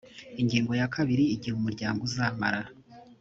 ingingo 0.41 0.71
ya 0.79 0.87
kabiri 0.95 1.23
igihe 1.35 1.53
umuryango 1.55 1.99
uzamara 2.07 2.59